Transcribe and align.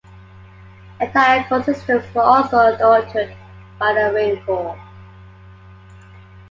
Entire 0.99 1.41
ecosystems 1.43 2.11
were 2.15 2.23
also 2.23 2.57
altered 2.57 3.35
by 3.77 3.93
the 3.93 4.11
rainfall. 4.11 4.75